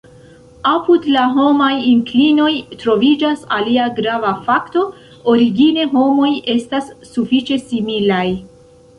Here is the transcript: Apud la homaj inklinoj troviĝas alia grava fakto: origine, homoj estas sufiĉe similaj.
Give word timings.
Apud 0.67 1.03
la 1.15 1.23
homaj 1.33 1.67
inklinoj 1.89 2.53
troviĝas 2.83 3.43
alia 3.57 3.85
grava 3.99 4.31
fakto: 4.47 4.81
origine, 5.33 5.85
homoj 5.91 6.31
estas 6.55 6.89
sufiĉe 7.11 7.59
similaj. 7.67 8.25